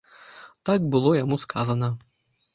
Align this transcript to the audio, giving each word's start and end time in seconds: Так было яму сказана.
Так 0.69 0.87
было 0.95 1.13
яму 1.19 1.39
сказана. 1.45 1.93